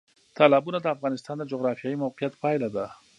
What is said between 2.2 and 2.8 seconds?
پایله